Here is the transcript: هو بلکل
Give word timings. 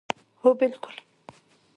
هو 0.43 0.53
بلکل 0.53 0.95